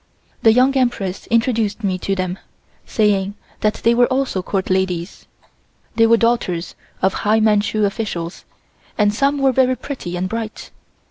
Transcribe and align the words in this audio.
The 0.41 0.51
Young 0.51 0.75
Empress 0.75 1.27
introduced 1.27 1.83
me 1.83 1.99
to 1.99 2.15
them, 2.15 2.39
saying 2.87 3.35
that 3.59 3.75
they 3.83 3.93
were 3.93 4.07
also 4.07 4.41
Court 4.41 4.71
ladies. 4.71 5.27
They 5.95 6.07
were 6.07 6.17
daughters 6.17 6.73
of 7.03 7.13
high 7.13 7.39
Manchu 7.39 7.85
officials 7.85 8.43
and 8.97 9.13
some 9.13 9.37
were 9.37 9.51
very 9.51 9.75
pretty 9.75 10.17
and 10.17 10.27
bright. 10.27 10.71